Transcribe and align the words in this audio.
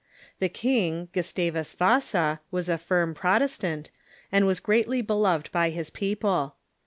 The 0.39 0.49
king, 0.49 1.09
Gustavus 1.13 1.75
Yasa, 1.75 2.39
was 2.49 2.69
a 2.69 2.79
firm 2.79 3.13
Protestant, 3.13 3.91
and 4.31 4.47
was 4.47 4.59
greatly 4.59 5.03
beloved 5.03 5.51
by 5.51 5.69
his 5.69 5.91
people. 5.91 6.55